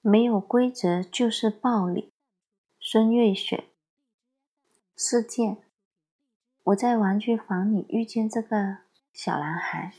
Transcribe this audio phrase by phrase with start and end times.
[0.00, 2.12] 没有规则就是暴力。
[2.80, 3.64] 孙瑞雪
[4.96, 5.58] 事件。
[6.64, 8.78] 我在玩具房里遇见这个
[9.12, 9.94] 小男孩，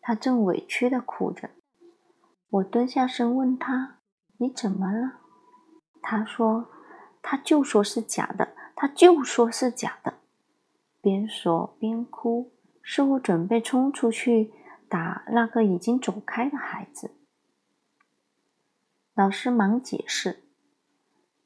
[0.00, 1.50] 他正委屈的哭着。
[2.50, 3.98] 我蹲下身问他
[4.38, 5.20] ：“你怎么了？”
[6.00, 6.70] 他说
[7.20, 10.14] ：“他就说是假的，他就说是假的。”
[11.02, 12.52] 边说边哭，
[12.82, 14.52] 似乎准备冲出去
[14.88, 17.10] 打那个已经走开的孩子。
[19.18, 20.44] 老师忙解释：“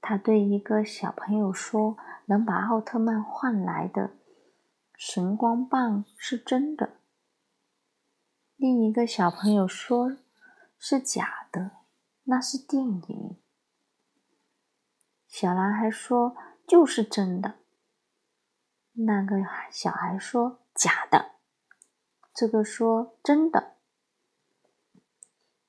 [0.02, 4.10] 他对一个小朋友说，能把奥特曼换来的。”
[4.94, 6.98] 神光棒是真的。
[8.56, 10.18] 另一个小朋友说
[10.78, 11.70] ：“是假的，
[12.24, 13.38] 那是电影。”
[15.26, 16.36] 小男孩说
[16.68, 17.54] ：“就是真的。”
[18.92, 19.36] 那个
[19.70, 21.36] 小孩说：“假的。”
[22.34, 23.78] 这个说：“真的。”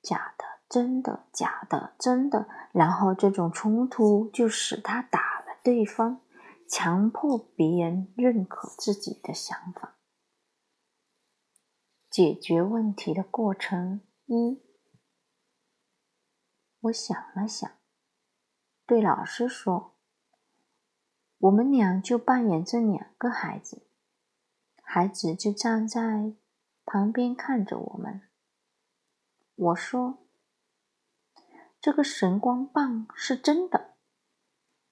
[0.04, 2.48] 假的，真的，假的，真的。
[2.72, 6.20] 然后这种冲突就使他打了对方。
[6.66, 9.96] 强迫别人认可自己的想法，
[12.10, 14.60] 解决问题的过程一。
[16.80, 17.70] 我想了想，
[18.86, 19.94] 对老师说
[21.38, 23.86] ：“我们俩就扮演这两个孩子。”
[24.82, 26.34] 孩子就站在
[26.84, 28.22] 旁边看着我们。
[29.54, 30.23] 我说
[31.84, 33.96] ：“这个神光棒是真的。”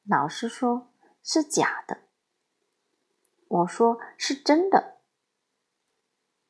[0.04, 0.90] 老师说。
[1.24, 2.08] 是假的，
[3.46, 4.98] 我说是真的。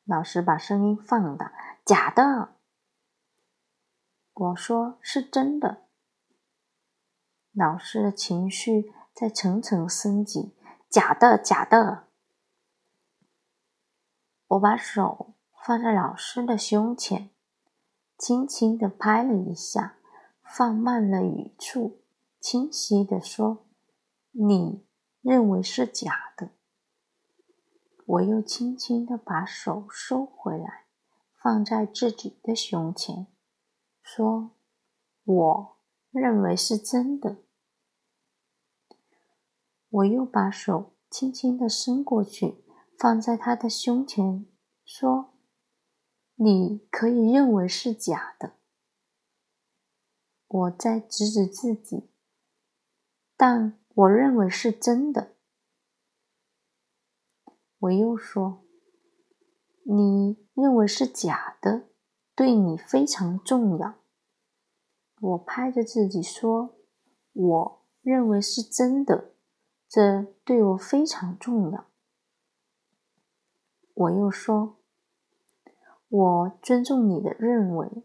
[0.03, 1.53] 老师把声音放大，
[1.85, 2.55] 假的。
[4.33, 5.85] 我说是真的。
[7.51, 10.57] 老师的情绪在层层升级，
[10.89, 12.07] 假的，假的。
[14.47, 17.29] 我把手放在老师的胸前，
[18.17, 19.99] 轻轻的拍了一下，
[20.55, 22.03] 放慢了语速，
[22.39, 23.65] 清晰的说。
[24.29, 24.85] 你
[25.21, 26.51] 认为是假的，
[28.05, 30.85] 我又轻轻的把手收回来，
[31.41, 33.25] 放在自己的胸前，
[34.03, 34.51] 说
[35.25, 35.77] ：“我
[36.11, 37.37] 认为是真的。”
[39.89, 42.63] 我又把手轻轻的伸过去，
[42.99, 44.45] 放在他的胸前，
[44.85, 45.33] 说
[46.35, 48.53] ：“你可以认为是假的。”
[50.53, 52.09] 我在指指自己，
[53.35, 53.79] 但。
[53.95, 55.35] 我认为是真的。
[57.77, 58.63] 我又说
[59.85, 61.89] ：“你认为是假的，
[62.33, 63.99] 对你非常重要。”
[65.21, 66.75] 我拍着自己说
[67.33, 69.35] ：“我认为是真的，
[69.87, 71.85] 这对我非常重要。”
[73.93, 74.77] 我又说
[76.09, 78.03] ：“我尊重你的认为，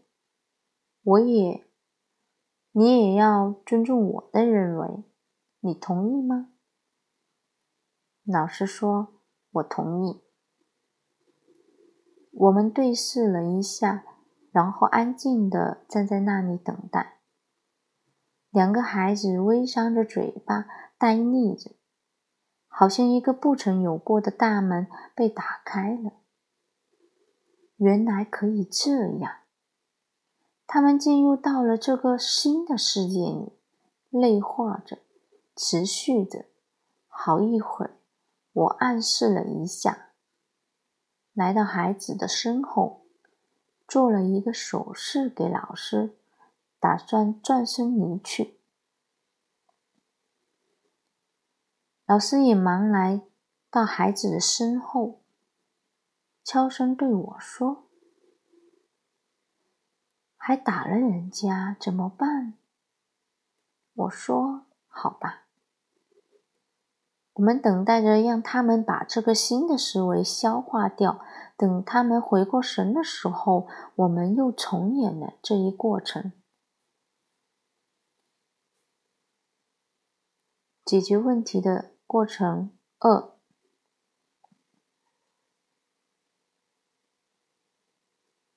[1.01, 1.67] 我也，
[2.71, 5.03] 你也要尊重我的认为。”
[5.61, 6.51] 你同意吗？
[8.23, 9.21] 老师说
[9.51, 10.21] ：“我同意。”
[12.31, 14.05] 我们对视了一下，
[14.51, 17.19] 然后安静的站在那里等待。
[18.51, 20.65] 两个孩子微张着嘴巴，
[20.97, 21.71] 呆立着，
[22.69, 26.13] 好像一个不曾有过的大门被打开了。
[27.75, 29.39] 原来可以这样，
[30.71, 33.53] 他们进入到了这个新的世界里，
[34.11, 34.99] 内化着。
[35.55, 36.45] 持续着
[37.07, 37.97] 好一会儿，
[38.53, 40.11] 我暗示了一下，
[41.33, 43.01] 来到孩子的身后，
[43.87, 46.15] 做了一个手势给老师，
[46.79, 48.59] 打算转身离去。
[52.05, 53.23] 老师也忙来
[53.71, 55.19] 到孩子的身后，
[56.43, 57.83] 悄声对我说
[60.49, 62.55] ：“还打了人家，怎么办？”
[63.93, 65.45] 我说：“好吧。”
[67.33, 71.23] 我们等待着，让他们把这个新的思维消化掉。
[71.55, 76.31] 等他们回过神的时候，我们又重演了这一过程。
[80.83, 83.35] 解决问题的过程二。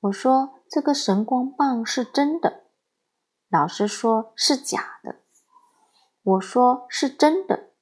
[0.01, 2.63] 我说：“这个神光棒是真的。”
[3.51, 5.17] 老师说是假的。
[6.23, 7.73] 我说是真的。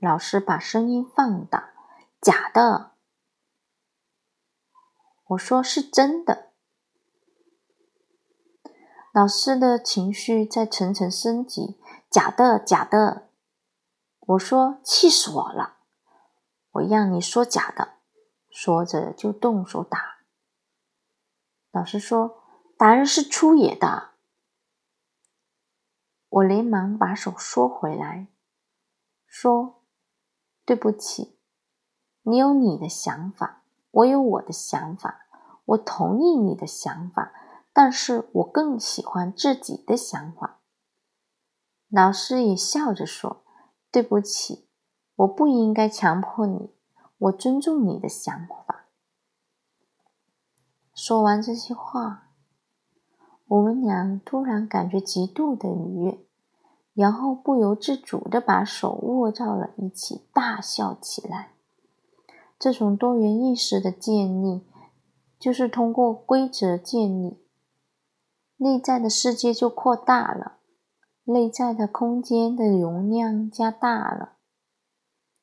[0.00, 1.72] 老师把声音放大，
[2.20, 2.90] 假的。
[5.28, 6.50] 我说是真的。
[9.12, 11.78] 老师的情绪在层层升级，
[12.10, 13.28] 假的，假的。
[14.18, 15.76] 我说气死我了！
[16.72, 17.94] 我让你说假的，
[18.48, 20.19] 说着就动手打。
[21.72, 22.42] 老师说
[22.76, 24.10] 答案是粗野的。
[26.28, 28.28] 我连忙把手缩回来，
[29.26, 29.82] 说
[30.64, 31.38] ：“对不起，
[32.22, 35.26] 你有你的想法，我有我的想法，
[35.64, 37.32] 我同意你的想法，
[37.72, 40.60] 但是我更喜欢自己的想法。”
[41.90, 43.44] 老师也笑着说
[43.90, 44.68] ：“对不起，
[45.16, 46.72] 我不应该强迫你，
[47.18, 48.66] 我尊重你的想法。”
[51.02, 52.28] 说完这些话。
[53.46, 56.18] 我们俩突然感觉极度的愉悦，
[56.92, 61.52] 然后不由自主的把手握到了一起，大笑起来。
[62.58, 64.66] 这种多元意识的建立，
[65.38, 67.38] 就是通过规则建立，
[68.58, 70.58] 内在的世界就扩大了，
[71.24, 74.34] 内在的空间的容量加大了。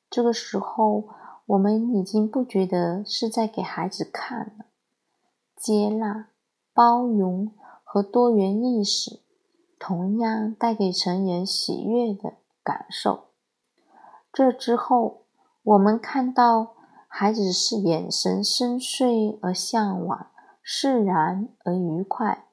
[0.08, 1.08] 这个时候，
[1.46, 4.66] 我们已经不觉得是在给孩子看了，
[5.58, 6.28] 接纳、
[6.72, 7.52] 包容。
[7.90, 9.22] 和多元意识
[9.78, 13.28] 同样带给成人喜悦的感受。
[14.30, 15.22] 这之后，
[15.62, 16.74] 我们看到
[17.08, 20.26] 孩子是眼神深邃而向往，
[20.60, 22.44] 释然而愉快，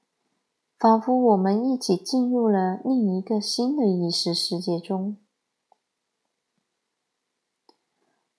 [0.79, 5.17] 仿佛我们一起进入了另一个新的意识世界中。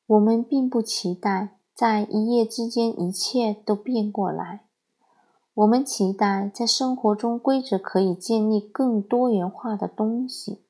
[0.07, 4.63] 我们并不期待在一夜之间一切都变过来。
[5.53, 10.65] 我们期待在生活中规则可以建立更多元化的东西，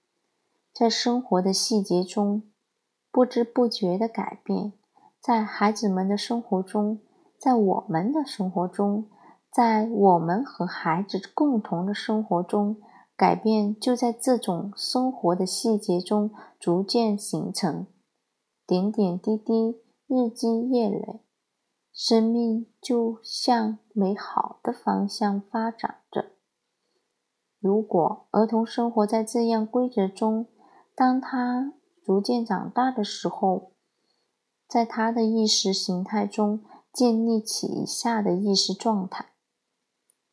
[0.74, 2.42] 在生活的细节中
[3.12, 4.72] 不知不觉的改变，
[5.20, 6.98] 在孩子们的生活中，
[7.38, 9.06] 在我们的生活中，
[9.52, 12.78] 在我们和孩子共同的生活中，
[13.16, 17.86] 改变就在这种生活的细节中逐渐形成，
[18.66, 21.20] 点点滴滴，日积月累。
[21.92, 26.32] 生命就向美好的方向发展着。
[27.58, 30.46] 如果儿童生活在这样规则中，
[30.94, 31.72] 当他
[32.04, 33.72] 逐渐长大的时候，
[34.68, 36.62] 在他的意识形态中
[36.92, 39.30] 建立起以下的意识状态：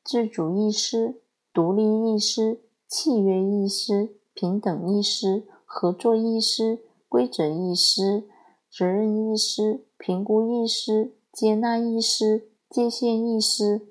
[0.04, 1.22] 自主意识、
[1.54, 8.28] 独立意识、契约意识、平等意识、合作意识、规则意识、
[8.76, 11.14] 责任意识、评估意识。
[11.32, 13.88] 接纳意识、界限意识、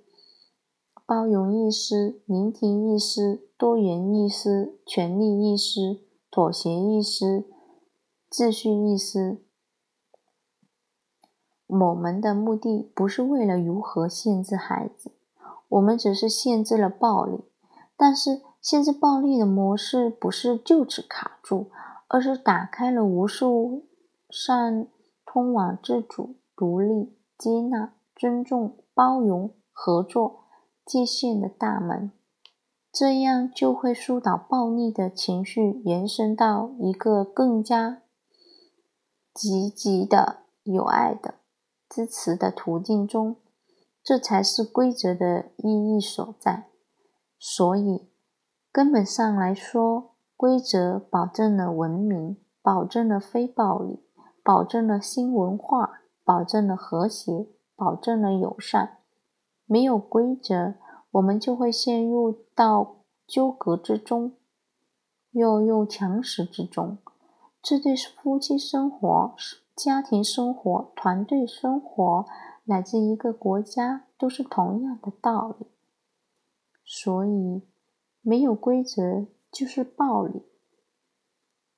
[1.05, 7.45] 包容意识、聆听意识、多元意识、权利意识、妥协意识、
[8.31, 9.39] 秩序意识。
[11.67, 15.11] 我们的目的不是为了如何限制孩子，
[15.69, 17.41] 我们只是限制了暴力。
[17.97, 21.73] 但是，限制暴力的模式不是就此卡住，
[22.07, 23.87] 而是打开了无数
[24.33, 24.89] 善
[25.25, 27.17] 通往自主、独立。
[27.39, 30.45] 接纳、尊重、包容、合作
[30.87, 32.13] 界限的大门，
[32.93, 38.03] 这样就会疏导暴力的情绪，延伸到一个更加
[39.35, 41.35] 积极的、有爱的、
[41.89, 43.35] 支持的途径中。
[44.05, 46.69] 这才是规则的意义所在。
[47.41, 48.09] 所以，
[48.71, 53.99] 根本上来说，规则保证了文明，保证了非暴力，
[54.43, 56.01] 保证了新文化。
[56.25, 58.99] 保证了和谐，保证了友善。
[59.67, 60.75] 没有规则，
[61.11, 64.37] 我们就会陷入到纠葛之中，
[65.33, 66.99] 又又强食之中。
[67.61, 69.35] 这对夫妻生活、
[69.75, 72.25] 家庭生活、团队生活，
[72.67, 75.67] 乃至一个国家，都是同样的道理。
[76.85, 77.63] 所以，
[78.21, 80.45] 没有规则就是暴力。